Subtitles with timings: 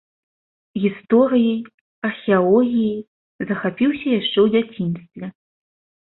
[0.83, 1.57] Гісторыяй,
[2.09, 2.99] археалогіяй
[3.51, 5.25] захапіўся яшчэ ў дзяцінстве.